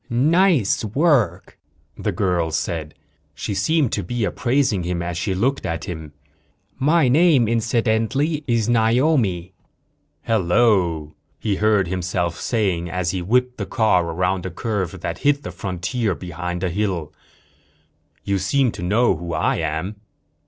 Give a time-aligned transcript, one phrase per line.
[0.09, 1.59] "Nice work,"
[1.95, 2.95] the girl said.
[3.35, 6.13] She seemed to be appraising him as she looked at him.
[6.79, 9.53] "My name, incidentally, is Naomi."
[10.23, 15.43] "Hello," he heard himself saying as he whipped the car around a curve that hid
[15.43, 17.13] the frontier behind a hill.
[18.23, 19.97] "You seem to know who I am."